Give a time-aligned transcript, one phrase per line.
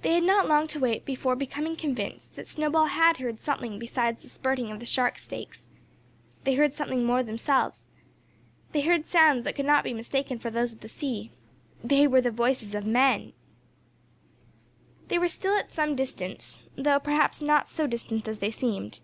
[0.00, 4.22] They had not long to wait before becoming convinced that Snowball had heard something besides
[4.22, 5.68] the spirting of the shark steaks.
[6.44, 7.86] They heard something more themselves.
[8.72, 11.32] They heard sounds that could not be mistaken for those of the sea.
[11.84, 13.34] They were the voices of Men!
[15.08, 19.02] They were still at some distance, though, perhaps, not so distant as they seemed.